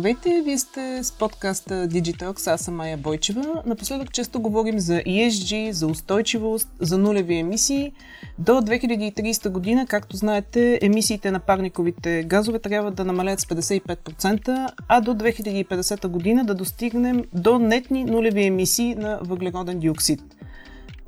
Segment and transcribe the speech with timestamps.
[0.00, 3.62] Здравейте, вие сте с подкаста Digitalx, аз съм Майя Бойчева.
[3.66, 7.92] Напоследък често говорим за ESG, за устойчивост, за нулеви емисии.
[8.38, 15.00] До 2030 година, както знаете, емисиите на парниковите газове трябва да намалят с 55%, а
[15.00, 20.20] до 2050 година да достигнем до нетни нулеви емисии на въглероден диоксид–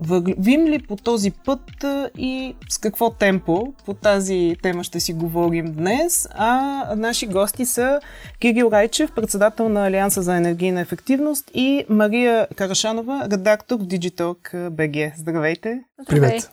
[0.07, 1.85] Вървим ли по този път
[2.19, 3.73] и с какво темпо?
[3.87, 6.29] По тази тема ще си говорим днес.
[6.35, 8.01] А наши гости са
[8.41, 15.13] Кирил Райчев, председател на Алианса за енергийна ефективност и Мария Карашанова, редактор в Digitalk BG.
[15.17, 15.81] Здравейте!
[16.09, 16.51] Привет!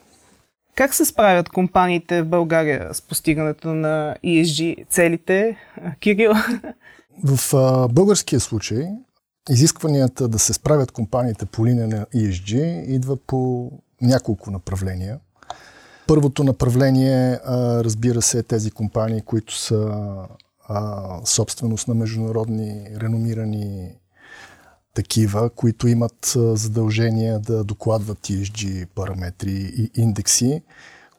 [0.75, 5.57] Как се справят компаниите в България с постигането на ESG целите?
[5.99, 6.31] Кирил?
[7.23, 8.87] В а, българския случай
[9.49, 15.19] изискванията да се справят компаниите по линия на ESG идва по няколко направления.
[16.07, 17.39] Първото направление,
[17.83, 20.03] разбира се, е тези компании, които са
[21.25, 23.91] собственост на международни реномирани
[24.93, 30.61] такива, които имат задължение да докладват ESG параметри и индекси,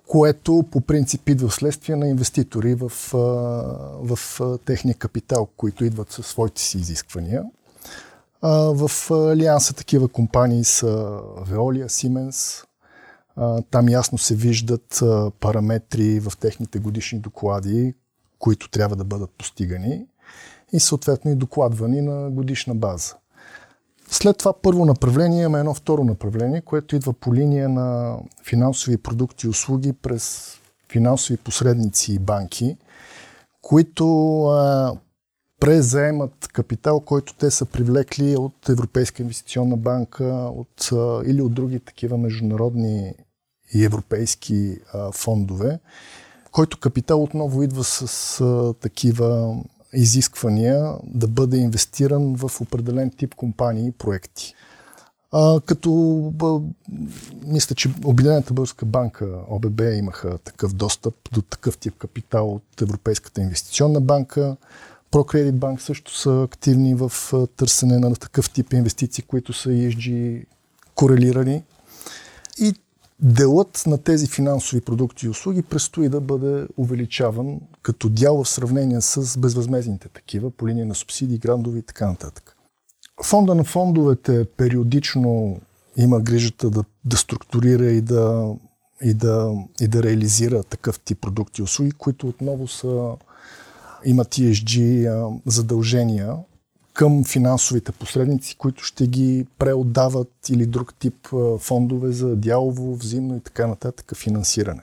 [0.06, 2.92] което по принцип идва вследствие на инвеститори в,
[4.02, 4.18] в
[4.64, 7.44] техния капитал, които идват със своите си изисквания.
[8.42, 10.86] В Алианса такива компании са
[11.48, 12.64] Veolia, Siemens.
[13.70, 15.02] Там ясно се виждат
[15.40, 17.94] параметри в техните годишни доклади,
[18.38, 20.06] които трябва да бъдат постигани
[20.72, 23.14] и съответно и докладвани на годишна база.
[24.10, 29.46] След това първо направление има едно второ направление, което идва по линия на финансови продукти
[29.46, 30.54] и услуги през
[30.88, 32.76] финансови посредници и банки,
[33.62, 34.06] които
[35.60, 40.24] презаемат капитал, който те са привлекли от Европейска инвестиционна банка
[40.56, 40.90] от,
[41.26, 43.14] или от други такива международни
[43.74, 45.78] и европейски а, фондове,
[46.52, 49.56] който капитал отново идва с а, такива
[49.92, 54.54] изисквания да бъде инвестиран в определен тип компании и проекти.
[55.32, 55.90] А, като
[56.34, 56.60] бъ,
[57.46, 63.40] мисля, че Обединената българска банка, ОББ, имаха такъв достъп до такъв тип капитал от Европейската
[63.40, 64.56] инвестиционна банка.
[65.12, 67.12] ProCredit Bank също са активни в
[67.56, 70.44] търсене на такъв тип инвестиции, които са ESG
[70.94, 71.62] корелирани.
[72.58, 72.74] И
[73.20, 79.00] делът на тези финансови продукти и услуги предстои да бъде увеличаван като дял в сравнение
[79.00, 82.56] с безвъзмезните такива по линия на субсидии, грандови и така нататък.
[83.24, 85.60] Фонда на фондовете периодично
[85.96, 88.54] има грижата да, да структурира и да,
[89.02, 93.16] и, да, и да реализира такъв тип продукти и услуги, които отново са
[94.04, 96.36] имат ESG задължения
[96.92, 101.28] към финансовите посредници, които ще ги преотдават или друг тип
[101.58, 104.82] фондове за дялово, взимно и така нататък финансиране.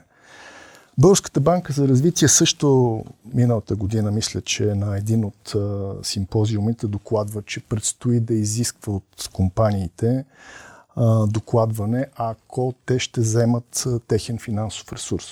[0.98, 5.54] Българската банка за развитие също миналата година, мисля, че на един от
[6.06, 10.24] симпозиумите докладва, че предстои да изисква от компаниите
[11.26, 15.26] докладване, ако те ще вземат техен финансов ресурс.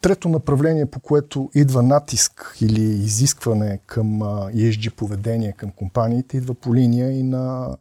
[0.00, 4.06] Трето направление, по което идва натиск или изискване към
[4.54, 7.76] ESG поведение към компаниите, идва по линия и на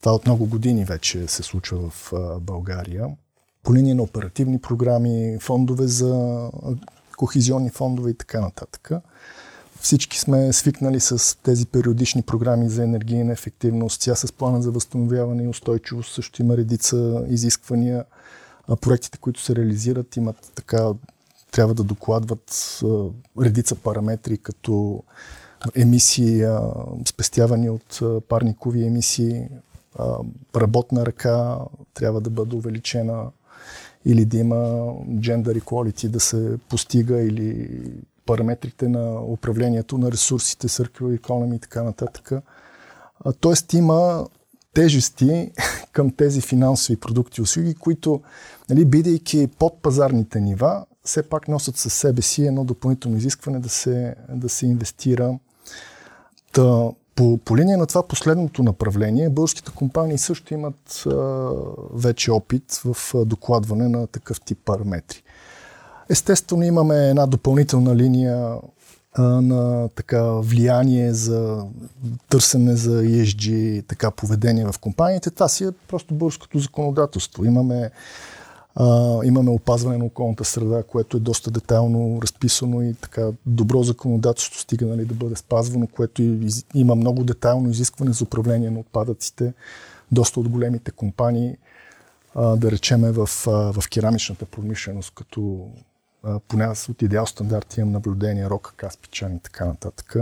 [0.00, 3.06] това от много години вече се случва в България.
[3.62, 6.50] По линия на оперативни програми, фондове за
[7.16, 8.90] кохизионни фондове и така нататък.
[9.80, 14.00] Всички сме свикнали с тези периодични програми за енергийна ефективност.
[14.00, 18.04] Тя с плана за възстановяване и устойчивост също има редица изисквания.
[18.80, 20.92] Проектите, които се реализират, имат така
[21.52, 22.80] трябва да докладват
[23.40, 25.02] редица параметри, като
[25.74, 26.44] емисии,
[27.08, 29.48] спестявани от парникови емисии,
[30.56, 31.58] работна ръка
[31.94, 33.30] трябва да бъде увеличена
[34.04, 34.56] или да има
[35.08, 37.80] gender equality да се постига или
[38.26, 42.32] параметрите на управлението на ресурсите, circular economy и така нататък.
[43.40, 44.26] Тоест има
[44.74, 45.52] тежести
[45.92, 48.22] към тези финансови продукти и услуги, които,
[48.70, 53.68] нали, бидейки под пазарните нива, все пак носят със себе си едно допълнително изискване да
[53.68, 55.38] се, да се инвестира.
[56.52, 61.48] Та, по, по линия на това последното направление, българските компании също имат а,
[61.92, 65.22] вече опит в а, докладване на такъв тип параметри.
[66.08, 68.56] Естествено, имаме една допълнителна линия
[69.12, 71.64] а, на така влияние за
[72.28, 75.30] търсене за ESG, така поведение в компаниите.
[75.30, 77.44] Това си е просто българското законодателство.
[77.44, 77.90] Имаме
[78.74, 84.60] а, имаме опазване на околната среда, което е доста детайлно разписано и така добро законодателство
[84.60, 89.52] стига нали, да бъде спазвано, което из, има много детайлно изискване за управление на отпадъците.
[90.12, 91.56] Доста от големите компании,
[92.34, 95.68] а, да речеме в, в керамичната промишленост, като
[96.24, 100.16] а, поне аз от идеал стандарт имам наблюдение, Рока, Каспичан и така нататък.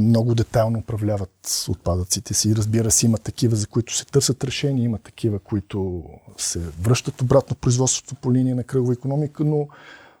[0.00, 2.56] Много детайлно управляват отпадъците си.
[2.56, 6.02] Разбира се, има такива, за които се търсят решения, има такива, които
[6.36, 9.68] се връщат обратно производството по линия на кръгова економика, но,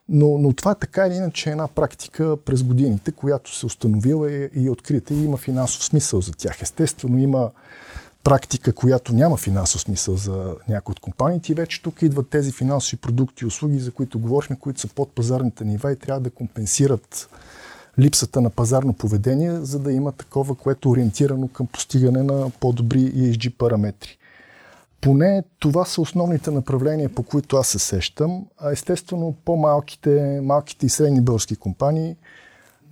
[0.08, 4.50] но, но това е така или иначе една практика през годините, която се установила и,
[4.54, 6.62] и е открита и има финансов смисъл за тях.
[6.62, 7.50] Естествено, има
[8.24, 12.96] практика, която няма финансов смисъл за някои от компаниите и вече тук идват тези финансови
[12.96, 17.28] продукти и услуги, за които говорихме, които са под пазарните нива и трябва да компенсират
[17.98, 22.98] липсата на пазарно поведение, за да има такова, което е ориентирано към постигане на по-добри
[22.98, 24.18] ESG параметри.
[25.00, 28.46] Поне това са основните направления, по които аз се сещам.
[28.58, 32.16] А естествено, по-малките малките и средни български компании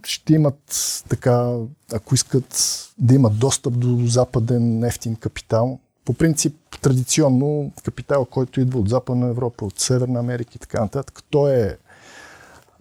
[0.04, 1.56] ще имат така,
[1.92, 2.54] ако искат
[2.98, 5.78] да имат достъп до западен нефтин капитал.
[6.04, 11.22] По принцип, традиционно капитал, който идва от Западна Европа, от Северна Америка и така нататък,
[11.30, 11.76] той е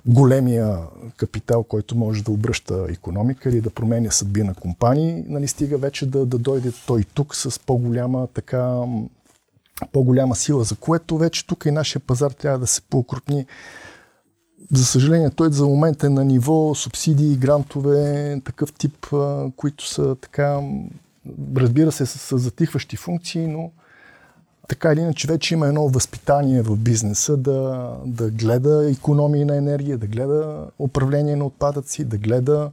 [0.05, 0.77] големия
[1.17, 6.05] капитал, който може да обръща економика или да променя съдби на компании, нали, стига вече
[6.05, 8.83] да, да дойде той тук с по-голяма така
[9.91, 13.45] по-голяма сила, за което вече тук и нашия пазар трябва да се поукрупни.
[14.71, 19.07] За съжаление, той за момент е на ниво субсидии, грантове, такъв тип,
[19.55, 20.61] които са така,
[21.55, 23.71] разбира се, с затихващи функции, но
[24.69, 29.97] така или иначе вече има едно възпитание в бизнеса да, да гледа економии на енергия,
[29.97, 32.71] да гледа управление на отпадъци, да гледа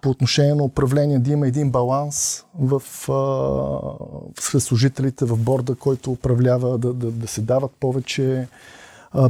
[0.00, 6.12] по отношение на управление да има един баланс в, а, сред служителите в борда, който
[6.12, 8.48] управлява, да, да, да се дават повече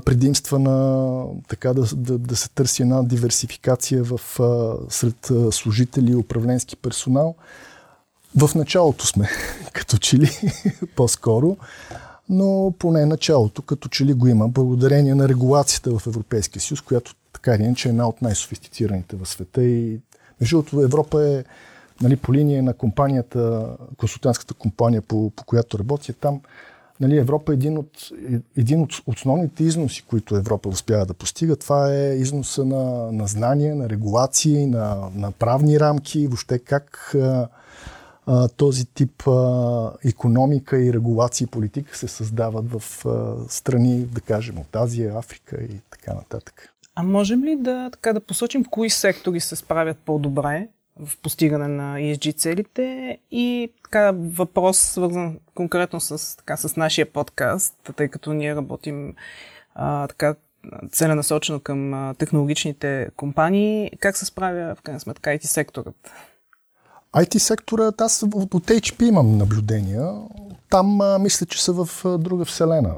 [0.04, 4.20] предимства на така да, да, да се търси една диверсификация в,
[4.88, 7.34] сред служители и управленски персонал.
[8.36, 9.28] В началото сме,
[9.72, 10.30] като че ли
[10.96, 11.56] по-скоро,
[12.28, 17.14] но поне началото, като че ли го има, благодарение на регулацията в Европейския съюз, която
[17.32, 20.00] така или иначе е една от най-софистицираните в света и
[20.40, 21.44] между другото Европа е
[22.02, 26.40] нали, по линия на компанията, консултантската компания, по, по която работя там,
[27.00, 27.90] нали, Европа е един от,
[28.56, 31.56] един от основните износи, които Европа успява да постига.
[31.56, 37.48] Това е износа на, на знания, на регулации, на, на правни рамки, въобще как а,
[38.56, 44.58] този тип а, економика и регулации и политика се създават в а, страни, да кажем,
[44.58, 46.74] от Азия, Африка и така нататък.
[46.94, 50.68] А можем ли да, така, да посочим кои сектори се справят по-добре
[51.00, 57.90] в постигане на ESG целите и така, въпрос свързан конкретно с, така, с нашия подкаст,
[57.96, 59.14] тъй като ние работим
[59.74, 60.34] а, така,
[60.92, 63.90] целенасочено към технологичните компании.
[64.00, 66.10] Как се справя в крайна сметка IT секторът?
[67.16, 70.12] IT секторът, аз от, HP имам наблюдения.
[70.70, 72.94] Там а, мисля, че са в а, друга вселена.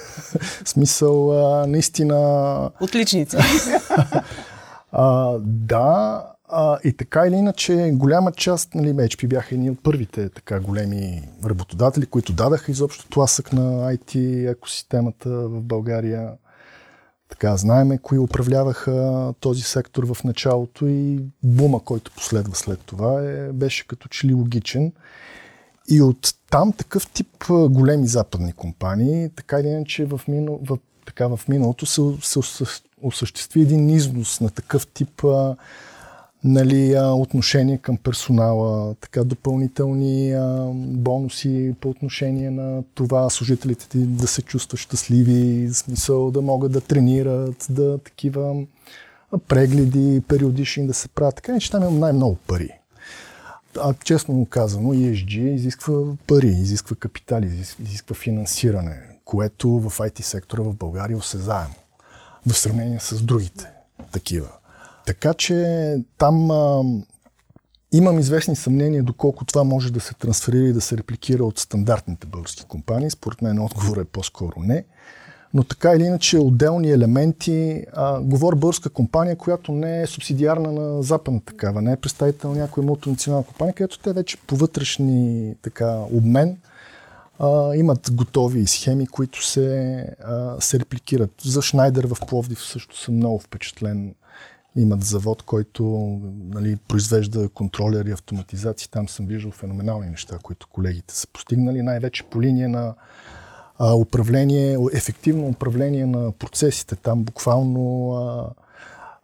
[0.64, 2.70] смисъл, а, наистина...
[2.80, 3.36] Отличници.
[4.92, 10.28] а, да, а, и така или иначе, голяма част, нали, HP бяха едни от първите
[10.28, 16.32] така големи работодатели, които дадаха изобщо тласък на IT екосистемата в България.
[17.34, 23.52] Така, знаеме кои управляваха този сектор в началото и бума, който последва след това, е,
[23.52, 24.92] беше като че ли логичен.
[25.88, 31.26] И от там такъв тип големи западни компании, така или иначе в, минал, в, така,
[31.26, 32.40] в миналото се, се
[33.02, 35.56] осъществи един износ на такъв тип а,
[36.44, 44.26] нали, отношение към персонала, така допълнителни а, бонуси по отношение на това служителите ти да
[44.26, 48.64] се чувстват щастливи, в смисъл да могат да тренират, да такива
[49.48, 51.34] прегледи периодични да се правят.
[51.34, 52.70] Така че там има най-много пари.
[53.80, 55.94] А честно казано, ESG изисква
[56.26, 57.46] пари, изисква капитали,
[57.80, 61.74] изисква финансиране, което в IT сектора в България е осезаемо
[62.46, 63.66] в сравнение с другите
[64.12, 64.48] такива.
[65.06, 66.82] Така че там а,
[67.92, 72.26] имам известни съмнения доколко това може да се трансферира и да се репликира от стандартните
[72.26, 73.10] български компании.
[73.10, 74.84] Според мен отговор е по-скоро не.
[75.54, 81.02] Но така или иначе отделни елементи, а, говоря българска компания, която не е субсидиарна на
[81.02, 85.98] западна такава, не е представител на някоя мултинационална компания, където те вече по вътрешни така,
[86.12, 86.56] обмен
[87.38, 91.30] а, имат готови схеми, които се, а, се репликират.
[91.44, 94.14] За Шнайдер в Пловдив също съм много впечатлен
[94.76, 95.84] имат завод, който
[96.54, 98.88] нали, произвежда контролери, автоматизации.
[98.90, 101.82] Там съм виждал феноменални неща, които колегите са постигнали.
[101.82, 102.94] Най-вече по линия на
[103.78, 106.96] а, управление, ефективно управление на процесите.
[106.96, 108.50] Там буквално а,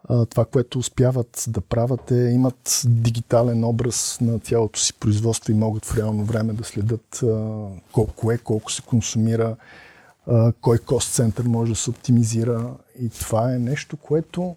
[0.08, 5.54] а, това, което успяват да правят е, имат дигитален образ на цялото си производство и
[5.54, 9.56] могат в реално време да следят а, колко е, колко се консумира,
[10.30, 12.70] а, кой кост център може да се оптимизира.
[13.00, 14.56] И това е нещо, което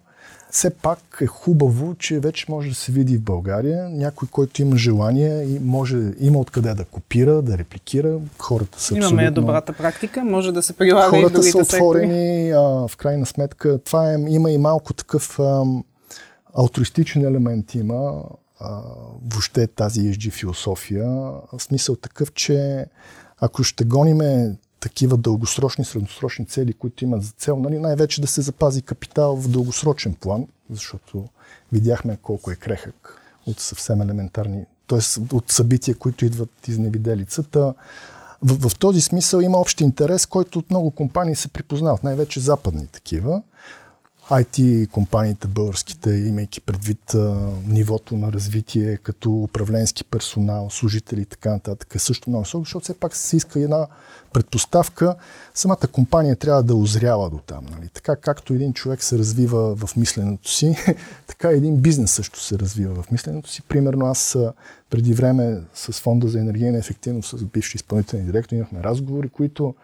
[0.50, 4.76] все пак е хубаво, че вече може да се види в България някой, който има
[4.76, 8.18] желание и може, има откъде да копира, да репликира.
[8.38, 9.42] Хората са Имаме абсолютно...
[9.42, 13.26] добрата практика, може да се прилага Хората и в другите са отворени, а, в крайна
[13.26, 13.78] сметка.
[13.78, 15.62] Това е, има и малко такъв а,
[16.54, 18.22] алтруистичен елемент има
[18.60, 18.80] а,
[19.30, 21.06] въобще тази ESG философия.
[21.52, 22.86] В смисъл такъв, че
[23.38, 28.42] ако ще гониме такива дългосрочни, средносрочни цели, които имат за цел, нали, най-вече да се
[28.42, 31.24] запази капитал в дългосрочен план, защото
[31.72, 35.34] видяхме колко е крехък от съвсем елементарни, т.е.
[35.34, 37.74] от събития, които идват изневиделицата.
[38.42, 42.86] В, в този смисъл има общ интерес, който от много компании се припознават, най-вече западни
[42.86, 43.42] такива.
[44.30, 51.50] IT компаниите българските, имайки предвид а, нивото на развитие като управленски персонал, служители и така
[51.50, 53.86] нататък, също много високо, защото все пак се иска една
[54.34, 55.16] предпоставка.
[55.54, 57.66] Самата компания трябва да озрява до там.
[57.70, 57.88] Нали?
[57.88, 60.76] Така както един човек се развива в мисленето си,
[61.26, 63.62] така един бизнес също се развива в мисленето си.
[63.62, 64.38] Примерно аз
[64.90, 69.74] преди време с Фонда за енергийна ефективност с бивши изпълнителни директори имахме разговори, които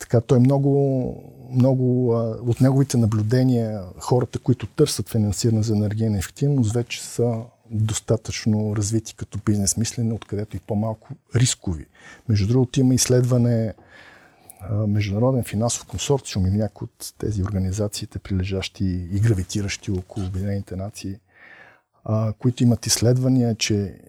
[0.00, 1.14] така, той много,
[1.52, 2.14] много
[2.46, 7.34] от неговите наблюдения, хората, които търсят финансиране за енергийна ефективност, вече са
[7.70, 11.86] достатъчно развити като бизнес мислене, откъдето и по-малко рискови.
[12.28, 13.74] Между другото има изследване
[14.86, 21.16] Международен финансов консорциум и някои от тези организациите, прилежащи и гравитиращи около Обединените нации,
[22.38, 24.00] които имат изследвания, че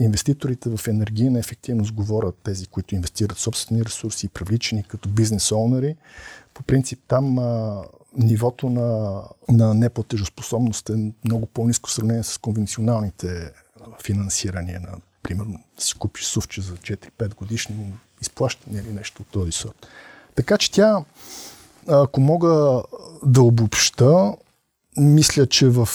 [0.00, 5.96] инвеститорите в енергийна ефективност говорят тези, които инвестират собствени ресурси и привличани като бизнес оунери.
[6.54, 7.38] По принцип там
[8.16, 13.52] нивото на, на неплатежоспособност е много по-низко в сравнение с конвенционалните
[14.04, 14.88] финансирания на,
[15.22, 19.86] примерно, да си купиш сувче за 4-5 годишни изплащане или нещо от този сорт.
[20.34, 21.04] Така че тя,
[21.88, 22.82] ако мога
[23.24, 24.34] да обобща,
[24.96, 25.88] мисля, че в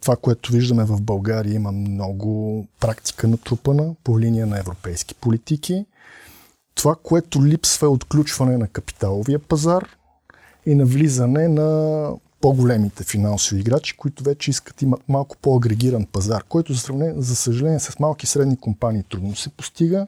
[0.00, 5.86] това, което виждаме в България, има много практика натрупана по линия на европейски политики.
[6.74, 9.97] Това, което липсва е отключване на капиталовия пазар
[10.68, 12.10] и на влизане на
[12.40, 17.98] по-големите финансови играчи, които вече искат имат малко по-агрегиран пазар, който за, за съжаление с
[17.98, 20.06] малки и средни компании трудно се постига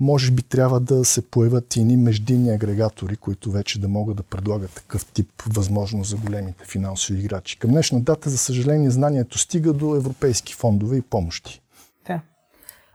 [0.00, 4.74] може би трябва да се появят и междинни агрегатори, които вече да могат да предлагат
[4.74, 7.58] такъв тип възможност за големите финансови играчи.
[7.58, 11.60] Към днешна дата, за съжаление, знанието стига до европейски фондове и помощи.
[12.06, 12.20] Да.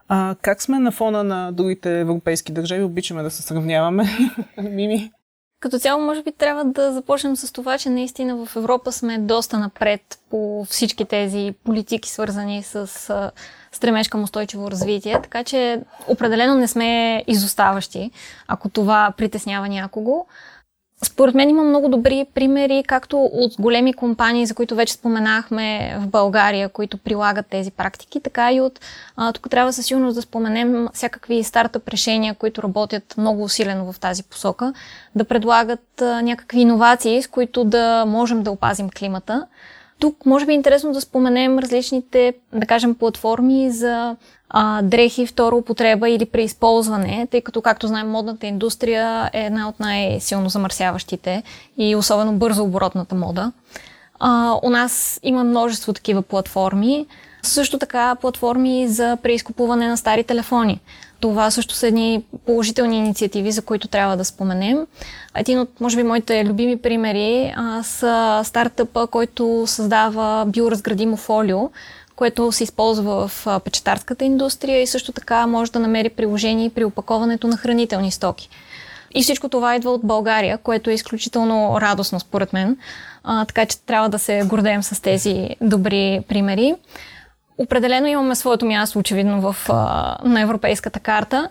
[0.08, 2.82] А как сме на фона на другите европейски държави?
[2.82, 4.04] Обичаме да се сравняваме.
[4.62, 5.12] Мими?
[5.64, 9.58] Като цяло, може би трябва да започнем с това, че наистина в Европа сме доста
[9.58, 13.32] напред по всички тези политики, свързани с
[13.72, 18.10] стремеж към устойчиво развитие, така че определено не сме изоставащи,
[18.48, 20.26] ако това притеснява някого.
[21.04, 26.06] Според мен има много добри примери, както от големи компании, за които вече споменахме в
[26.06, 28.80] България, които прилагат тези практики, така и от...
[29.16, 34.00] А, тук трябва със сигурност да споменем всякакви стартъп решения, които работят много усилено в
[34.00, 34.72] тази посока,
[35.14, 39.46] да предлагат а, някакви иновации, с които да можем да опазим климата.
[40.04, 44.16] Тук може би е интересно да споменем различните, да кажем, платформи за
[44.48, 49.80] а, дрехи втора употреба или преизползване, тъй като, както знаем, модната индустрия е една от
[49.80, 51.42] най-силно замърсяващите
[51.78, 53.52] и особено бързо оборотната мода.
[54.20, 57.06] А, у нас има множество такива платформи.
[57.42, 60.80] Също така платформи за преизкупуване на стари телефони.
[61.20, 64.86] Това също са едни положителни инициативи, за които трябва да споменем.
[65.36, 71.70] Един от, може би, моите любими примери а, са стартъпа, който създава биоразградимо фолио,
[72.16, 77.46] което се използва в печатарската индустрия и също така може да намери приложение при опаковането
[77.46, 78.48] на хранителни стоки.
[79.14, 82.76] И всичко това идва от България, което е изключително радостно според мен.
[83.24, 86.74] А, така че трябва да се гордеем с тези добри примери.
[87.58, 91.48] Определено имаме своето място, очевидно, в, а, на европейската карта.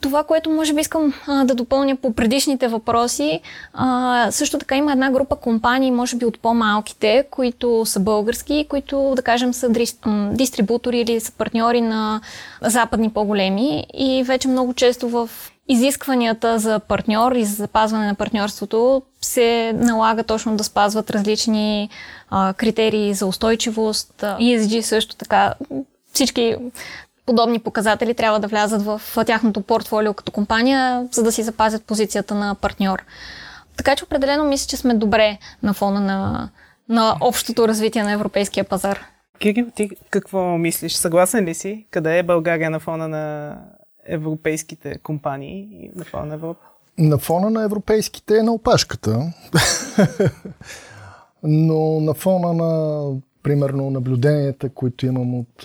[0.00, 3.40] Това, което може би искам а, да допълня по предишните въпроси,
[3.74, 9.12] а, също така има една група компании, може би от по-малките, които са български, които,
[9.16, 9.68] да кажем, са
[10.32, 12.20] дистрибутори или са партньори на
[12.60, 15.30] западни по-големи и вече много често в
[15.68, 21.88] изискванията за партньор и за запазване на партньорството се налага точно да спазват различни
[22.30, 24.14] а, критерии за устойчивост.
[24.20, 25.54] ESG също така.
[26.12, 26.56] Всички
[27.26, 32.34] подобни показатели трябва да влязат в тяхното портфолио като компания, за да си запазят позицията
[32.34, 33.04] на партньор.
[33.76, 36.48] Така че определено мисля, че сме добре на фона на,
[36.88, 39.00] на общото развитие на европейския пазар.
[39.38, 40.92] Кирил, ти какво мислиш?
[40.92, 41.86] Съгласен ли си?
[41.90, 43.56] Къде е България на фона на
[44.06, 46.66] европейските компании на фона на Европа?
[46.98, 49.32] На фона на европейските е на опашката.
[51.42, 55.62] Но на фона на, примерно, наблюденията, които имам от,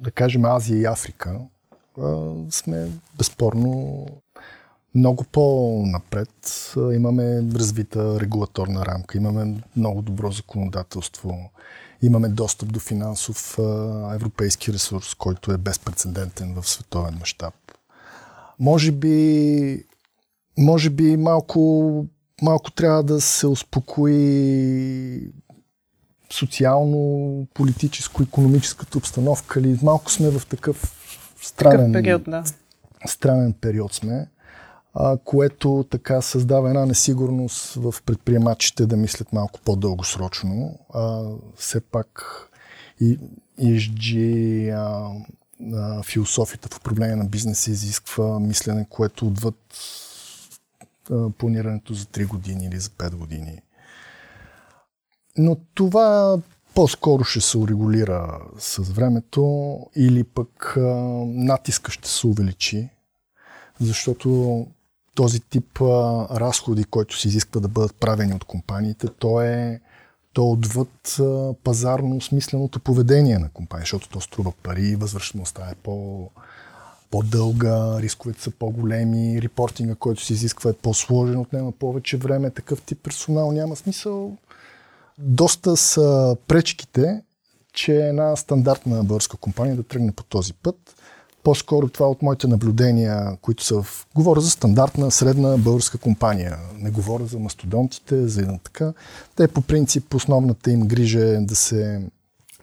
[0.00, 1.40] да кажем, Азия и Африка,
[2.50, 4.06] сме безспорно
[4.94, 6.72] много по-напред.
[6.76, 11.50] Имаме развита регулаторна рамка, имаме много добро законодателство,
[12.02, 13.58] имаме достъп до финансов
[14.14, 17.54] европейски ресурс, който е безпредседентен в световен мащаб.
[18.58, 19.84] Може би,
[20.58, 22.06] може би малко,
[22.42, 25.32] малко трябва да се успокои
[26.30, 29.60] социално, политическо, економическата обстановка.
[29.60, 30.94] Или малко сме в такъв
[31.42, 32.44] странен, такъв период, да.
[33.06, 34.26] странен период сме
[35.24, 40.78] което така създава една несигурност в предприемачите да мислят малко по-дългосрочно.
[40.94, 41.24] А,
[41.56, 42.34] все пак
[43.00, 43.18] и
[43.60, 44.12] ESG,
[44.72, 45.12] а,
[45.74, 49.56] а, философията в управление на бизнеса изисква мислене, което отвъд
[51.10, 53.62] а, планирането за 3 години или за 5 години.
[55.36, 56.38] Но това
[56.74, 60.80] по-скоро ще се урегулира с времето или пък а,
[61.26, 62.88] натиска ще се увеличи,
[63.80, 64.66] защото
[65.18, 65.84] този тип а,
[66.30, 69.80] разходи, който се изисква да бъдат правени от компаниите, то е
[70.32, 76.30] то отвъд а, пазарно смисленото поведение на компания, защото то струва пари, възвръщаността е по,
[77.10, 82.98] по-дълга, рисковете са по-големи, репортинга, който се изисква е по-сложен, отнема повече време, такъв тип
[83.02, 84.36] персонал няма смисъл.
[85.18, 87.22] Доста са пречките,
[87.72, 90.97] че една стандартна българска компания да тръгне по този път.
[91.48, 94.06] По-скоро това от моите наблюдения, които са в...
[94.14, 96.58] Говоря за стандартна, средна българска компания.
[96.78, 98.92] Не говоря за мастодонтите, за така.
[99.36, 102.02] Те по принцип основната им грижа е да се,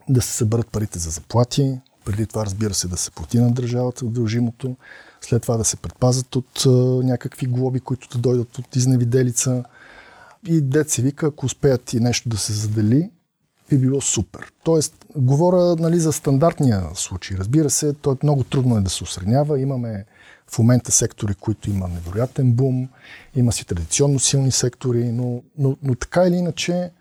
[0.10, 1.80] да се съберат парите за заплати.
[2.06, 4.76] Преди това, разбира се, да се плати на държавата дължимото.
[5.22, 6.70] След това да се предпазят от а,
[7.04, 9.64] някакви глоби, които да дойдат от изневиделица.
[10.48, 13.10] И дет се вика, ако успеят и нещо да се задели,
[13.70, 14.52] би било супер.
[14.64, 17.38] Тоест, говоря нали, за стандартния случай.
[17.38, 19.60] Разбира се, той е много трудно е да се осреднява.
[19.60, 20.06] Имаме
[20.48, 22.90] в момента сектори, които има невероятен бум,
[23.36, 26.92] има си традиционно силни сектори, но, но, но така или иначе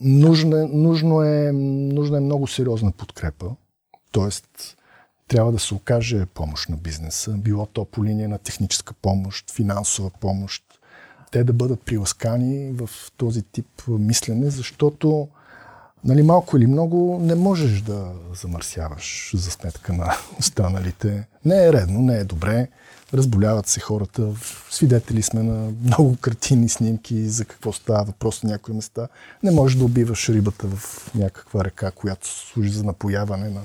[0.00, 3.50] нужно е, нужно, е, нужно е много сериозна подкрепа.
[4.12, 4.76] Тоест,
[5.28, 10.10] трябва да се окаже помощ на бизнеса, било то по линия на техническа помощ, финансова
[10.20, 10.64] помощ,
[11.30, 15.28] те да бъдат приласкани в този тип мислене, защото
[16.04, 18.06] нали, малко или много не можеш да
[18.40, 21.26] замърсяваш за сметка на останалите.
[21.44, 22.68] Не е редно, не е добре.
[23.14, 24.28] Разболяват се хората.
[24.70, 29.08] Свидетели сме на много картини снимки за какво става въпрос на някои места.
[29.42, 33.60] Не можеш да убиваш рибата в някаква река, която служи за напояване на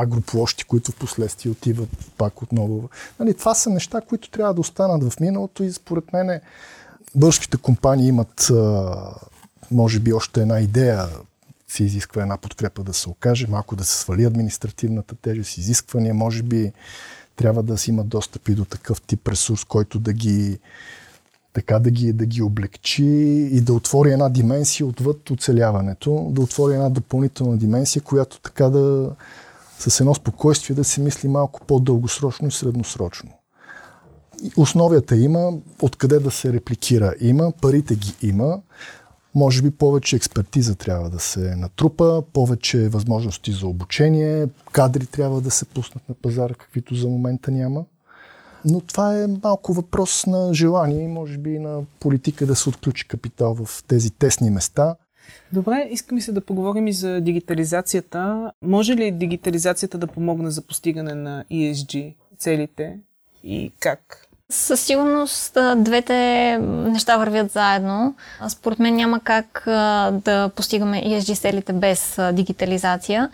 [0.00, 2.88] агроплощи, които в последствие отиват пак отново.
[3.20, 6.40] Нали, това са неща, които трябва да останат в миналото и според мен
[7.14, 8.50] българските компании имат
[9.70, 11.08] може би още една идея
[11.68, 16.42] се изисква една подкрепа да се окаже, малко да се свали административната тежест, изисквания, може
[16.42, 16.72] би
[17.36, 20.58] трябва да си има достъп и до такъв тип ресурс, който да ги
[21.52, 23.04] така да ги, да ги облегчи
[23.52, 29.10] и да отвори една дименсия отвъд оцеляването, да отвори една допълнителна дименсия, която така да
[29.78, 33.30] с едно спокойствие да се мисли малко по-дългосрочно и средносрочно.
[34.56, 35.52] Основията има,
[35.82, 38.60] откъде да се репликира има, парите ги има,
[39.34, 45.50] може би повече експертиза трябва да се натрупа, повече възможности за обучение, кадри трябва да
[45.50, 47.84] се пуснат на пазара, каквито за момента няма.
[48.64, 53.08] Но това е малко въпрос на желание и може би на политика да се отключи
[53.08, 54.96] капитал в тези тесни места.
[55.52, 58.52] Добре, искам се да поговорим и за дигитализацията.
[58.62, 62.98] Може ли дигитализацията да помогне за постигане на ESG целите
[63.44, 64.29] и как?
[64.50, 68.14] Със сигурност двете неща вървят заедно.
[68.48, 69.62] Според мен няма как
[70.24, 73.30] да постигаме ESG целите без дигитализация.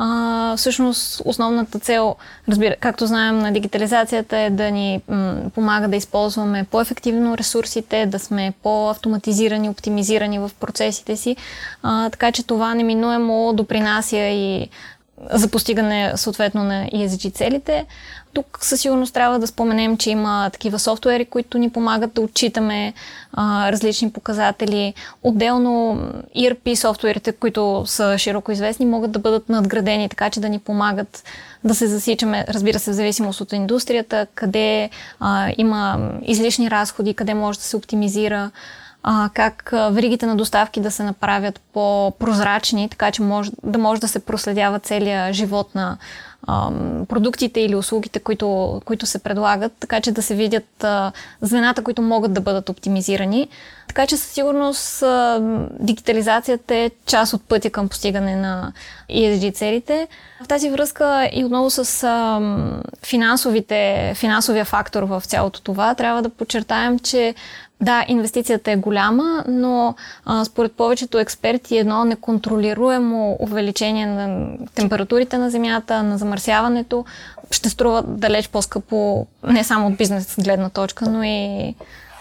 [0.00, 2.16] А, всъщност основната цел,
[2.48, 8.18] разбира, както знаем, на дигитализацията е да ни м, помага да използваме по-ефективно ресурсите, да
[8.18, 11.36] сме по-автоматизирани, оптимизирани в процесите си,
[11.82, 14.68] а, така че това неминуемо допринася и
[15.30, 17.86] за постигане съответно на ESG целите.
[18.32, 22.92] Тук със сигурност трябва да споменем, че има такива софтуери, които ни помагат да отчитаме
[23.32, 24.94] а, различни показатели.
[25.22, 26.02] Отделно
[26.36, 31.24] ERP софтуерите, които са широко известни, могат да бъдат надградени, така че да ни помагат
[31.64, 37.34] да се засичаме, разбира се, в зависимост от индустрията, къде а, има излишни разходи, къде
[37.34, 38.50] може да се оптимизира
[39.10, 44.08] а, как веригите на доставки да се направят по-прозрачни, така че може, да може да
[44.08, 45.98] се проследява целият живот на
[47.08, 52.02] продуктите или услугите, които, които се предлагат, така че да се видят а, звената, които
[52.02, 53.48] могат да бъдат оптимизирани.
[53.88, 55.38] Така че със сигурност а,
[55.80, 58.72] дигитализацията е част от пътя към постигане на
[59.10, 60.08] ESG целите.
[60.44, 62.40] В тази връзка и отново с а,
[63.02, 67.34] финансовите, финансовия фактор в цялото това, трябва да подчертаем, че
[67.80, 75.50] да, инвестицията е голяма, но а, според повечето експерти едно неконтролируемо увеличение на температурите на
[75.50, 77.04] Земята, на замърсяването,
[77.50, 81.74] ще струва далеч по-скъпо не само от бизнес гледна точка, но и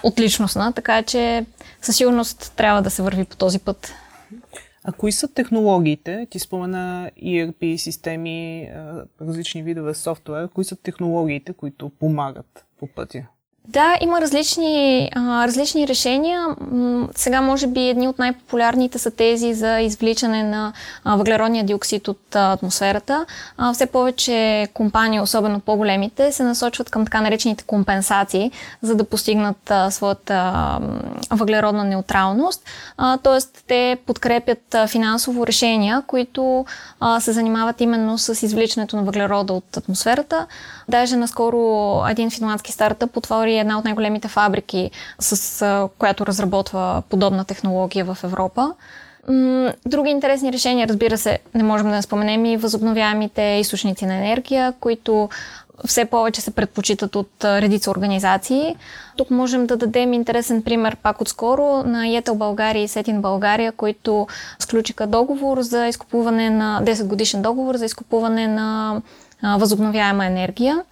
[0.04, 1.46] от личностна, така че
[1.82, 3.93] със сигурност трябва да се върви по този път.
[4.84, 6.28] А кои са технологиите?
[6.30, 8.70] Ти спомена ERP системи,
[9.22, 10.50] различни видове софтуер.
[10.50, 13.24] Кои са технологиите, които помагат по пътя?
[13.70, 16.48] Да, има различни, различни решения.
[17.16, 20.74] Сега, може би, едни от най-популярните са тези за извличане на
[21.06, 23.26] въглеродния диоксид от атмосферата.
[23.74, 28.52] Все повече компании, особено по-големите, се насочват към така наречените компенсации,
[28.82, 30.54] за да постигнат своята
[31.32, 32.64] въглеродна неутралност.
[32.98, 36.66] А, тоест, те подкрепят финансово решения, които
[37.20, 40.48] се занимават именно с извличането на въглерода от атмосферата.
[40.89, 48.06] Даже наскоро един финландски стартъп отвори една от най-големите фабрики, с която разработва подобна технология
[48.06, 48.73] в Европа.
[49.86, 54.73] Други интересни решения, разбира се, не можем да не споменем и възобновяемите източници на енергия,
[54.80, 55.30] които
[55.86, 58.76] все повече се предпочитат от редица организации.
[59.17, 64.28] Тук можем да дадем интересен пример пак отскоро на Етел България и Сетин България, които
[64.60, 69.02] сключиха договор за изкупуване на 10 годишен договор за изкупуване на
[69.43, 70.84] възобновяема енергия.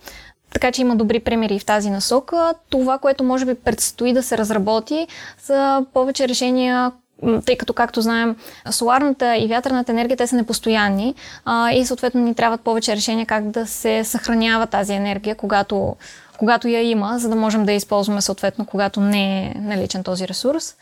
[0.54, 2.54] Така че има добри примери в тази насока.
[2.70, 6.92] Това, което може би предстои да се разработи, са повече решения,
[7.46, 8.36] тъй като, както знаем,
[8.72, 13.50] соларната и вятърната енергия, те са непостоянни а, и съответно ни трябват повече решения как
[13.50, 15.96] да се съхранява тази енергия, когато,
[16.38, 20.28] когато я има, за да можем да я използваме съответно, когато не е наличен този
[20.28, 20.76] ресурс.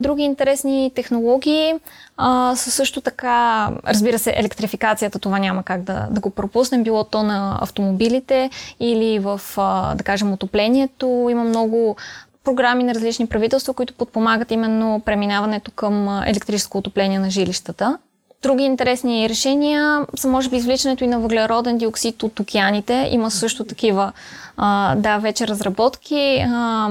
[0.00, 1.74] Други интересни технологии
[2.16, 7.04] а, са също така, разбира се, електрификацията, това няма как да, да го пропуснем, било
[7.04, 11.28] то на автомобилите или в, а, да кажем, отоплението.
[11.30, 11.96] Има много
[12.44, 17.98] програми на различни правителства, които подпомагат именно преминаването към електрическо отопление на жилищата.
[18.42, 23.08] Други интересни решения са може би извличането и на въглероден диоксид от океаните.
[23.12, 24.12] Има също такива,
[24.56, 26.44] а, да, вече разработки.
[26.48, 26.88] А,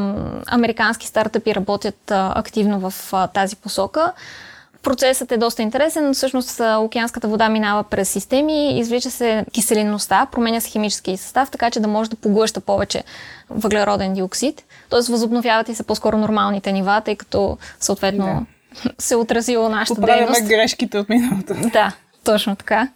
[0.47, 4.11] американски стартъпи работят а, активно в а, тази посока.
[4.83, 6.13] Процесът е доста интересен.
[6.13, 11.79] Всъщност океанската вода минава през системи, извлича се киселинността, променя се химически състав, така че
[11.79, 13.03] да може да поглъща повече
[13.49, 14.63] въглероден диоксид.
[14.89, 18.45] Тоест възобновяват и се по-скоро нормалните нива, тъй като съответно
[18.99, 20.49] се е отразило нашата Поправяме дейност.
[20.49, 21.53] грешките от миналото.
[21.53, 21.91] Да,
[22.23, 22.87] точно така.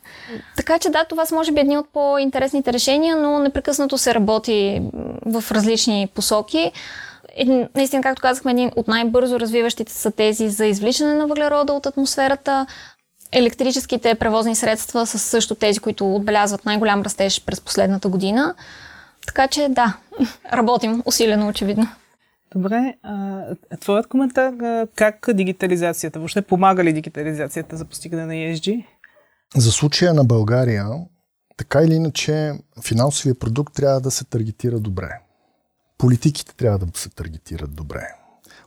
[0.55, 4.81] Така че да, това са може би едни от по-интересните решения, но непрекъснато се работи
[5.25, 6.71] в различни посоки.
[7.35, 11.85] Един, наистина, както казахме, един от най-бързо развиващите са тези за извличане на въглерода от
[11.85, 12.65] атмосферата.
[13.31, 18.55] Електрическите превозни средства са също тези, които отбелязват най-голям растеж през последната година.
[19.27, 19.93] Така че да,
[20.53, 21.87] работим усилено, очевидно.
[22.55, 23.45] Добре, а,
[23.79, 24.53] твоят коментар
[24.95, 28.85] как дигитализацията, въобще помага ли дигитализацията за постигане на ESG?
[29.55, 30.85] За случая на България,
[31.57, 35.19] така или иначе, финансовия продукт трябва да се таргетира добре.
[35.97, 38.07] Политиките трябва да се таргетират добре.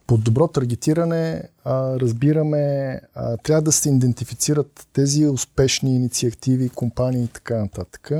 [0.06, 7.28] Под добро таргетиране а, разбираме, а, трябва да се идентифицират тези успешни инициативи, компании и
[7.28, 8.10] така нататък,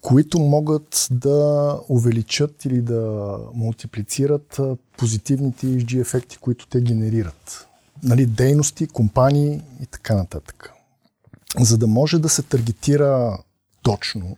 [0.00, 4.60] които могат да увеличат или да мултиплицират
[4.98, 7.66] позитивните ESG ефекти, които те генерират.
[8.02, 10.72] Нали, дейности, компании и така нататък.
[11.60, 13.38] За да може да се таргетира
[13.82, 14.36] точно,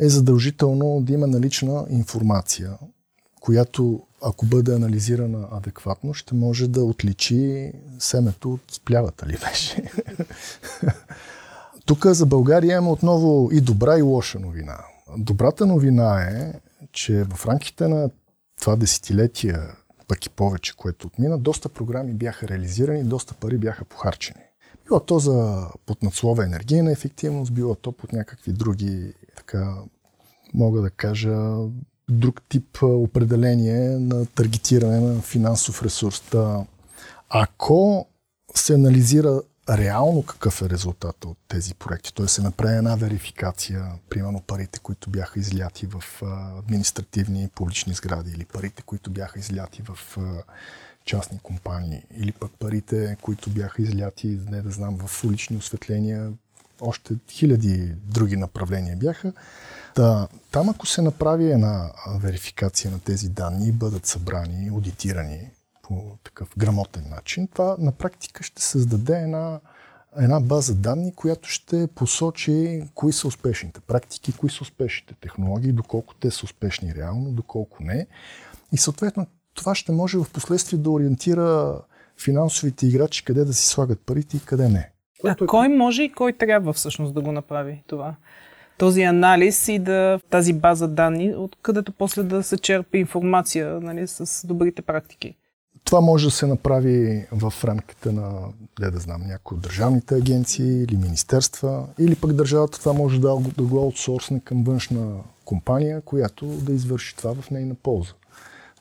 [0.00, 2.78] е задължително да има налична информация,
[3.40, 9.82] която, ако бъде анализирана адекватно, ще може да отличи семето от сплявата ли беше.
[11.86, 14.78] Тук за България има отново и добра и лоша новина.
[15.16, 16.52] Добрата новина е,
[16.92, 18.10] че в рамките на
[18.60, 19.58] това десетилетие,
[20.08, 24.40] пък и повече, което отмина, доста програми бяха реализирани, доста пари бяха похарчени.
[24.86, 29.74] Било то за под надслова енергийна ефективност, било то под някакви други, така
[30.54, 31.36] мога да кажа,
[32.10, 36.22] друг тип определение на таргетиране на финансов ресурс.
[37.28, 38.06] Ако
[38.54, 42.14] се анализира реално какъв е резултат от тези проекти.
[42.14, 46.22] Той се направи една верификация, примерно парите, които бяха изляти в
[46.58, 50.16] административни публични сгради или парите, които бяха изляти в
[51.04, 56.32] частни компании или пък парите, които бяха изляти, не да знам, в улични осветления,
[56.80, 59.32] още хиляди други направления бяха.
[59.96, 65.50] Да, там ако се направи една верификация на тези данни бъдат събрани, аудитирани
[65.88, 69.60] по такъв грамотен начин, това на практика ще създаде една,
[70.18, 76.14] една база данни, която ще посочи кои са успешните практики, кои са успешните технологии, доколко
[76.14, 78.06] те са успешни реално, доколко не.
[78.72, 81.80] И съответно това ще може в последствие да ориентира
[82.24, 84.90] финансовите играчи къде да си слагат парите и къде не.
[85.24, 85.46] А е...
[85.46, 88.14] кой може и кой трябва всъщност да го направи това?
[88.78, 94.46] Този анализ и да тази база данни, откъдето после да се черпи информация нали, с
[94.46, 95.36] добрите практики.
[95.88, 98.32] Това може да се направи в рамките на,
[98.80, 103.36] не да знам, някои от държавните агенции или министерства, или пък държавата това може да,
[103.56, 108.12] да го аутсорсне към външна компания, която да извърши това в нейна полза.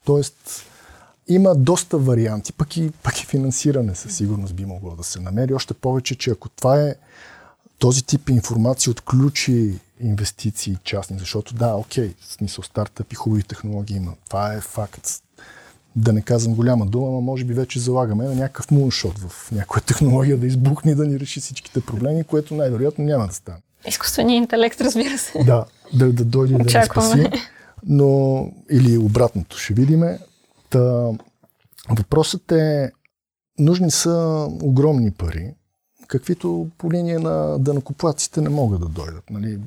[0.06, 0.36] Тоест,
[1.28, 5.54] има доста варианти, пък и, пък и финансиране със сигурност би могло да се намери.
[5.54, 6.96] Още повече, че ако това е
[7.80, 14.14] този тип информация отключи инвестиции частни, защото да, окей, смисъл стартъп и хубави технологии има.
[14.26, 15.22] Това е факт.
[15.98, 19.82] Да не казвам голяма дума, но може би вече залагаме на някакъв муншот в някоя
[19.82, 23.58] технология да избухне и да ни реши всичките проблеми, което най-вероятно няма да стане.
[23.88, 25.44] Изкуственият интелект, разбира се.
[25.44, 27.30] Да, да, да дойде да ни спаси.
[27.86, 30.20] Но, или обратното, ще видиме.
[30.70, 31.12] Та,
[31.90, 32.92] въпросът е,
[33.60, 35.54] нужни са огромни пари,
[36.08, 39.24] каквито по линия на дънакоплаците не могат да дойдат.
[39.30, 39.60] Нали?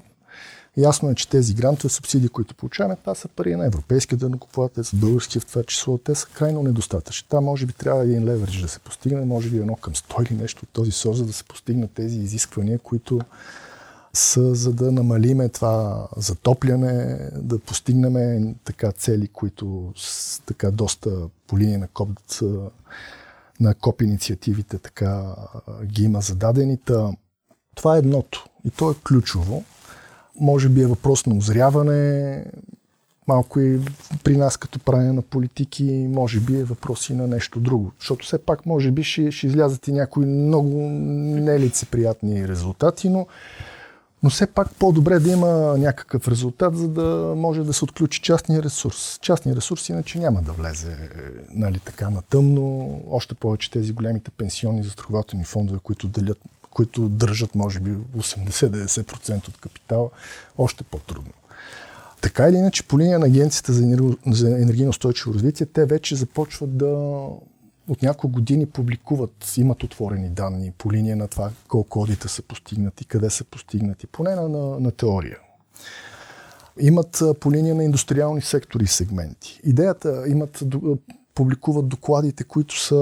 [0.76, 5.40] Ясно е, че тези грантове, субсидии, които получаваме, това са пари на европейския дънакоплатец, български
[5.40, 7.28] в това число, те са крайно недостатъчни.
[7.28, 10.42] Там може би трябва един леверидж да се постигне, може би едно към 100 или
[10.42, 13.20] нещо от този сорт, за да се постигнат тези изисквания, които
[14.12, 21.58] са за да намалиме това затопляне, да постигнем така цели, които с, така доста по
[21.58, 22.08] линия на КОП,
[23.60, 25.34] на КОП инициативите така
[25.84, 26.92] ги има зададените.
[27.74, 29.64] Това е едното и то е ключово.
[30.40, 32.44] Може би е въпрос на озряване,
[33.28, 33.80] малко и
[34.24, 37.92] при нас като правене на политики, може би е въпрос и на нещо друго.
[37.98, 43.26] Защото все пак може би ще, ще излязат и някои много нелицеприятни резултати, но
[44.22, 48.62] но все пак по-добре да има някакъв резултат, за да може да се отключи частния
[48.62, 49.18] ресурс.
[49.22, 50.96] Частния ресурс иначе няма да влезе
[51.54, 53.00] нали, така на тъмно.
[53.10, 56.38] Още повече тези големите пенсионни застрахователни фондове, които, делят,
[56.70, 60.10] които държат може би 80-90% от капитала,
[60.58, 61.32] още по-трудно.
[62.20, 63.72] Така или иначе, по линия на Агенцията
[64.26, 66.86] за енергийно устойчиво развитие, те вече започват да
[67.88, 73.04] от няколко години публикуват, имат отворени данни по линия на това колко одита са постигнати,
[73.04, 75.38] къде са постигнати, поне на, на, на теория.
[76.80, 79.60] Имат по линия на индустриални сектори и сегменти.
[79.64, 80.64] Идеята имат
[81.34, 82.96] публикуват докладите, които са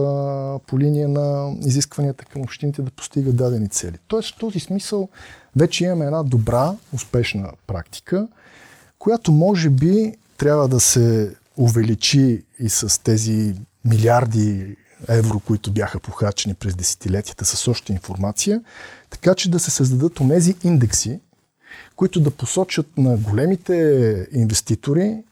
[0.67, 3.97] по линия на изискванията към общините да постигат дадени цели.
[4.09, 5.09] Тоест в този смисъл
[5.57, 8.29] вече имаме една добра, успешна практика,
[8.99, 14.77] която може би трябва да се увеличи и с тези милиарди
[15.09, 18.63] евро, които бяха похарчени през десетилетията с още информация,
[19.11, 21.21] така че да се създадат онези индекси,
[21.97, 25.23] които да посочат на големите инвеститори,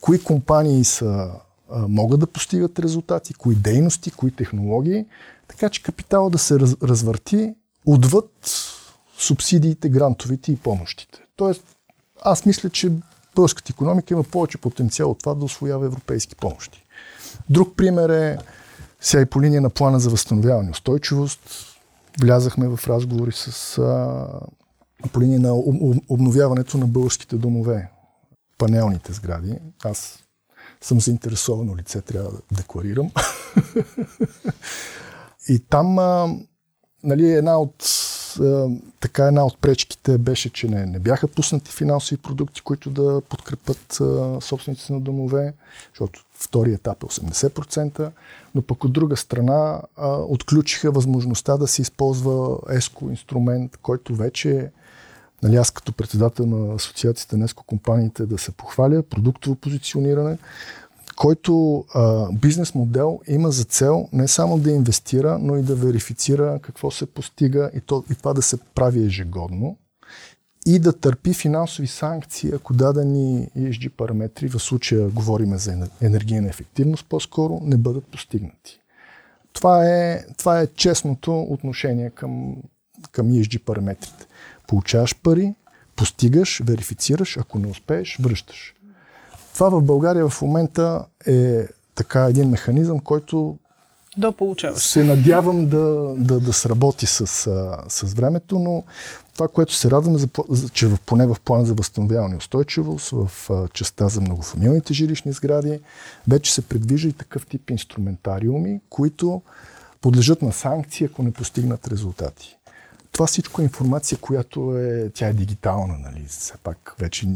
[0.00, 1.30] кои компании са,
[1.70, 5.06] могат да постигат резултати, кои дейности, кои технологии,
[5.48, 7.54] така че капитал да се раз, развърти
[7.86, 8.30] отвъд
[9.18, 11.18] субсидиите, грантовите и помощите.
[11.36, 11.62] Тоест,
[12.22, 12.92] аз мисля, че
[13.34, 16.84] българската економика има повече потенциал от това да освоява европейски помощи.
[17.50, 18.38] Друг пример е
[19.00, 21.40] сега и по линия на плана за възстановяване устойчивост.
[22.20, 24.26] Влязахме в разговори с а,
[25.12, 25.54] по линия на
[26.08, 27.90] обновяването на българските домове,
[28.58, 29.58] панелните сгради.
[29.84, 30.18] Аз
[30.80, 33.10] съм заинтересовано лице, трябва да декларирам.
[35.48, 36.36] и там а,
[37.04, 37.84] нали, една от
[39.00, 44.00] така една от пречките беше, че не, не бяха пуснати финансови продукти, които да подкрепят
[44.00, 45.54] а, собствениците на домове,
[45.92, 48.10] защото втори етап е 80%,
[48.54, 54.70] но пък от друга страна а, отключиха възможността да се използва ЕСКО инструмент, който вече
[55.42, 60.38] нали, аз като председател на Асоциацията на ЕСКО компаниите да се похваля, продуктово позициониране,
[61.16, 66.58] който а, бизнес модел има за цел не само да инвестира, но и да верифицира
[66.62, 69.76] какво се постига и, то, и това да се прави ежегодно
[70.66, 77.06] и да търпи финансови санкции, ако дадени ESG параметри, в случая говорим за енергийна ефективност
[77.08, 78.80] по-скоро, не бъдат постигнати.
[79.52, 82.56] Това е, това е честното отношение към,
[83.10, 84.26] към ESG параметрите.
[84.66, 85.54] Получаваш пари,
[85.96, 88.74] постигаш, верифицираш, ако не успееш, връщаш.
[89.54, 93.58] Това в България в момента е така един механизъм, който
[94.16, 94.82] Да, получаваш.
[94.82, 97.26] Се надявам да, да, да сработи с,
[97.88, 98.84] с времето, но
[99.34, 100.18] това, което се радваме,
[100.72, 103.30] че в, поне в план за възстановяване и устойчивост, в
[103.72, 105.80] частта за многофамилните жилищни сгради,
[106.28, 109.42] вече се предвижда и такъв тип инструментариуми, които
[110.00, 112.55] подлежат на санкции, ако не постигнат резултати.
[113.16, 117.26] Това всичко е информация, която е, тя е дигитална, нали, все пак вече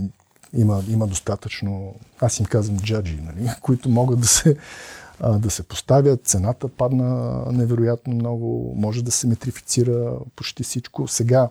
[0.53, 4.57] има, има достатъчно, аз им казвам джаджи, нали, които могат да се,
[5.39, 11.09] да се поставят, цената падна невероятно много, може да се метрифицира почти всичко.
[11.09, 11.49] Сега,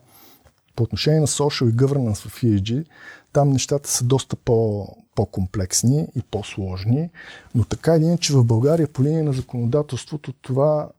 [0.76, 2.86] по отношение на social и governance в ESG,
[3.34, 7.10] там нещата са доста по, по-комплексни и по-сложни,
[7.56, 10.90] но така или иначе в България по линия на законодателството това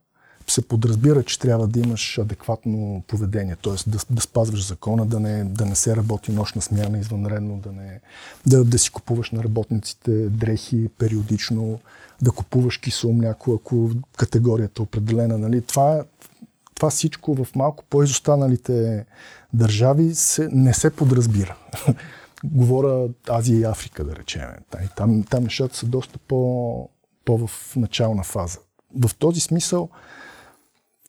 [0.51, 3.89] се подразбира, че трябва да имаш адекватно поведение, т.е.
[3.89, 7.99] Да, да спазваш закона, да не, да не се работи нощна смяна извънредно, да, не,
[8.45, 11.79] да, да си купуваш на работниците дрехи периодично,
[12.21, 15.37] да купуваш кисело мляко, ако категорията е определена.
[15.37, 15.61] Нали?
[15.61, 16.03] Това,
[16.75, 19.05] това всичко в малко по-изостаналите
[19.53, 21.55] държави се, не се подразбира.
[22.43, 24.49] Говоря Азия и Африка, да речем.
[24.95, 26.89] Там, там нещата са доста по,
[27.25, 28.57] по в начална фаза.
[28.99, 29.89] В този смисъл,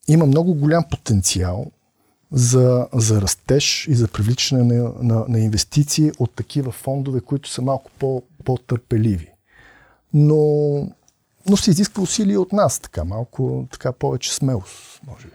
[0.08, 1.66] има много голям потенциал
[2.32, 7.62] за, за растеж и за привличане на, на, на инвестиции от такива фондове, които са
[7.62, 9.28] малко по, по-търпеливи.
[10.14, 10.36] Но,
[11.48, 15.32] но се изисква усилие от нас, така малко така повече смелост, може би.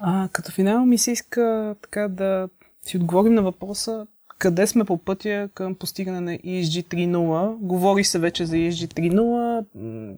[0.00, 2.48] А, като финал ми се иска така да
[2.86, 4.06] си отговорим на въпроса
[4.38, 7.56] къде сме по пътя към постигане на ESG 3.0.
[7.56, 10.16] Говори се вече за ESG 3.0.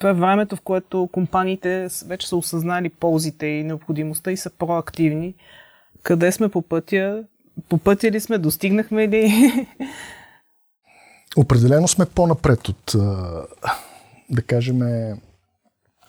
[0.00, 5.34] Това е времето, в което компаниите вече са осъзнали ползите и необходимостта и са проактивни.
[6.02, 7.24] Къде сме по пътя?
[7.68, 8.38] По пътя ли сме?
[8.38, 9.52] Достигнахме ли?
[11.36, 12.92] Определено сме по-напред от,
[14.30, 14.80] да кажем,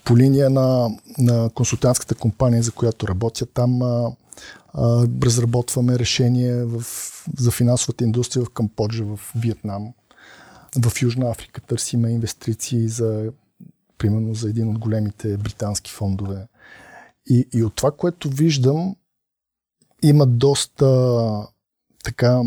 [0.04, 3.46] по линия на, на консултантската компания, за която работя.
[3.46, 3.82] Там
[5.24, 6.84] разработваме решение в,
[7.38, 9.94] за финансовата индустрия в Камподжа, в Виетнам.
[10.86, 13.32] В Южна Африка търсиме инвестиции за
[14.02, 16.48] примерно за един от големите британски фондове.
[17.30, 18.96] И, и от това, което виждам,
[20.04, 21.48] има доста
[22.04, 22.42] така,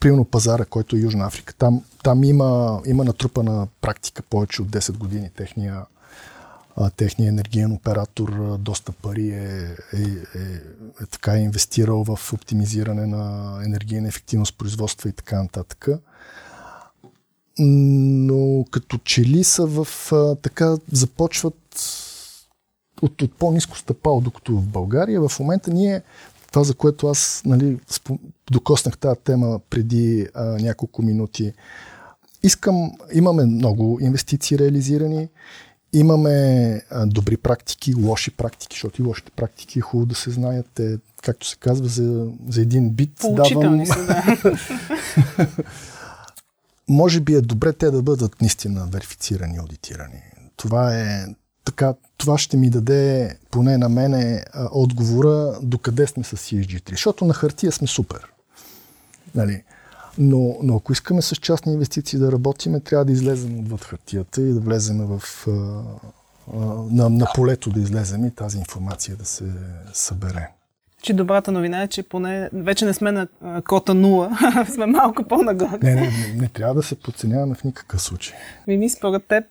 [0.00, 1.54] примерно пазара, който е Южна Африка.
[1.54, 5.30] Там, там има, има натрупана практика повече от 10 години.
[5.36, 5.86] Техния,
[6.96, 10.00] техния енергиен оператор доста пари е, е,
[10.34, 10.40] е,
[11.02, 15.88] е така инвестирал в оптимизиране на енергийна ефективност, производства и така нататък
[17.58, 21.54] но като че ли са в а, така започват
[23.02, 26.02] от, от по-низко стъпало, докато в България в момента ние
[26.50, 27.78] това, за което аз нали,
[28.50, 31.52] докоснах тази тема преди а, няколко минути.
[32.42, 35.28] Искам, имаме много инвестиции реализирани,
[35.92, 40.66] имаме а, добри практики, лоши практики, защото и лошите практики е хубаво да се знаят.
[40.74, 43.86] Те, както се казва, за, за един бит давам...
[43.86, 44.58] Са, да.
[46.88, 50.22] може би е добре те да бъдат наистина верифицирани аудитирани.
[50.56, 51.26] Това е
[51.64, 56.90] така, това ще ми даде, поне на мене, отговора докъде сме с CSG3.
[56.90, 58.32] Защото на хартия сме супер.
[59.34, 59.62] Нали?
[60.18, 64.52] Но, но ако искаме с частни инвестиции да работиме, трябва да излезем отвъд хартията и
[64.52, 65.46] да влезем в,
[66.90, 69.44] на, на полето да излезем и тази информация да се
[69.92, 70.48] събере
[71.02, 73.26] че добрата новина е, че поне вече не сме на
[73.66, 75.78] кота 0, сме малко по-нагоре.
[75.82, 78.36] Не, не, не, не трябва да се подценяваме в никакъв случай.
[78.66, 79.44] Мими, според теб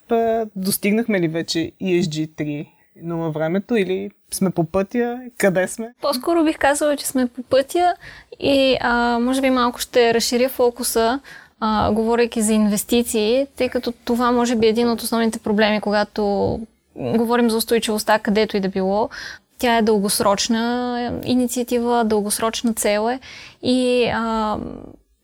[0.55, 2.67] достигнахме ли вече ESG 3
[3.03, 5.19] но във времето или сме по пътя?
[5.37, 5.93] Къде сме?
[6.01, 7.95] По-скоро бих казала, че сме по пътя
[8.39, 11.19] и а, може би малко ще разширя фокуса,
[11.59, 16.59] а, говорейки за инвестиции, тъй като това може би е един от основните проблеми, когато
[16.95, 19.09] говорим за устойчивостта, където и да било.
[19.59, 23.19] Тя е дългосрочна инициатива, дългосрочна цел е
[23.61, 24.57] и а,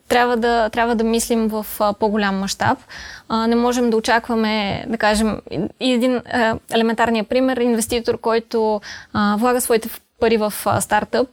[0.08, 2.78] трябва да, трябва да мислим в а, по-голям мащаб.
[3.48, 5.42] не можем да очакваме, да кажем,
[5.80, 8.82] един а, елементарния пример, инвеститор, който
[9.14, 9.90] а, влага своите
[10.20, 11.30] пари в стартъп,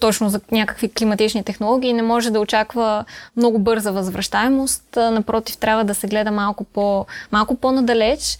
[0.00, 3.04] точно за някакви климатични технологии, не може да очаква
[3.36, 4.84] много бърза възвръщаемост.
[4.96, 8.38] Напротив, трябва да се гледа малко, по, малко по-надалеч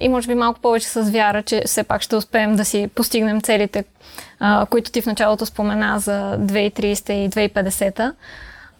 [0.00, 3.40] и може би малко повече с вяра, че все пак ще успеем да си постигнем
[3.40, 3.84] целите,
[4.70, 8.12] които ти в началото спомена за 2030 и 2050.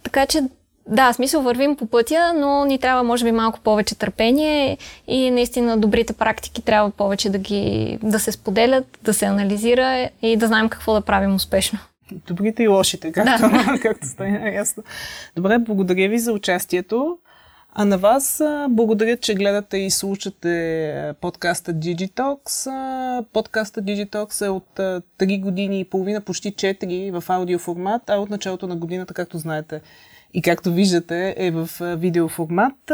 [0.03, 0.43] Така че
[0.89, 4.78] да, смисъл вървим по пътя, но ни трябва може би малко повече търпение
[5.09, 10.37] и наистина добрите практики трябва повече да, ги, да се споделят, да се анализира и
[10.37, 11.78] да знаем какво да правим успешно.
[12.26, 13.78] Добрите и лошите, както, да.
[13.82, 14.82] както стане ясно.
[15.37, 17.18] Добре, благодаря ви за участието.
[17.76, 22.70] А на вас благодаря, че гледате и слушате подкаста Digitox.
[23.32, 28.30] Подкаста Digitox е от 3 години и половина, почти 4 в аудио формат, а от
[28.30, 29.80] началото на годината, както знаете,
[30.35, 32.93] и както виждате е в видеоформат.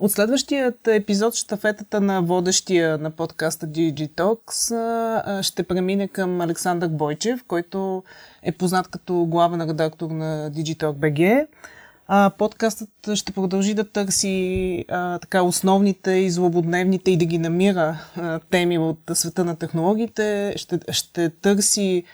[0.00, 8.02] От следващият епизод штафетата на водещия на подкаста Digitalks ще премине към Александър Бойчев, който
[8.42, 11.46] е познат като главен редактор на Digitalk BG.
[12.38, 18.38] Подкастът ще продължи да търси а, така основните и злободневните и да ги намира а,
[18.38, 20.54] теми от света на технологиите.
[20.56, 22.04] Ще, ще търси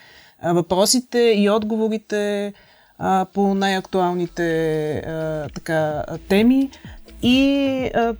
[0.40, 2.52] а, въпросите и отговорите
[2.98, 6.70] а, по най-актуалните а, така, теми.
[7.22, 8.14] И а,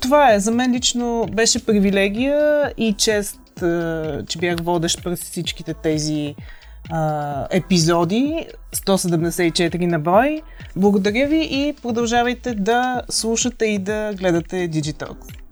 [0.00, 0.40] това е.
[0.40, 6.34] За мен лично беше привилегия и чест, а, че бях водещ през всичките тези
[6.90, 8.46] а, епизоди,
[8.76, 10.42] 174 на брой.
[10.76, 15.45] Благодаря ви и продължавайте да слушате и да гледате Digitalks.